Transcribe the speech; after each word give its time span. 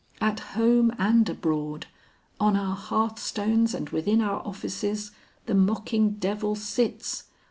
At 0.19 0.39
home 0.57 0.91
and 0.97 1.29
abroad, 1.29 1.85
on 2.39 2.55
our 2.57 2.75
hearthstones 2.75 3.75
and 3.75 3.87
within 3.91 4.19
our 4.19 4.39
offices, 4.43 5.11
the 5.45 5.53
mocking 5.53 6.13
devil 6.13 6.55
sits. 6.55 7.25